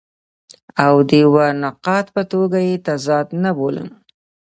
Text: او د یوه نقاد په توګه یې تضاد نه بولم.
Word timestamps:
او 0.85 0.95
د 1.07 1.09
یوه 1.23 1.45
نقاد 1.63 2.05
په 2.15 2.21
توګه 2.31 2.59
یې 2.67 2.75
تضاد 2.87 3.27
نه 3.43 3.51
بولم. 3.57 3.89